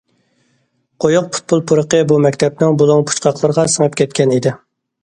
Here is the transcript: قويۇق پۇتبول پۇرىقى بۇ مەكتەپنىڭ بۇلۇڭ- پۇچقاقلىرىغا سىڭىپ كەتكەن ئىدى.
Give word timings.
قويۇق 1.05 1.27
پۇتبول 1.35 1.63
پۇرىقى 1.73 2.01
بۇ 2.13 2.19
مەكتەپنىڭ 2.27 2.81
بۇلۇڭ- 2.81 3.07
پۇچقاقلىرىغا 3.13 3.71
سىڭىپ 3.77 4.01
كەتكەن 4.03 4.37
ئىدى. 4.39 4.59